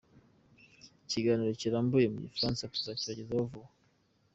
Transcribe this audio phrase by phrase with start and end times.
[1.03, 3.69] Ikiganiro kirambuye mu gifaransa tuzakibagezaho vuba.